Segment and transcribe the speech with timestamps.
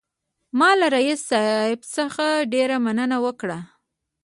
[0.59, 3.59] ما له رییس صاحب څخه ډېره مننه وکړه.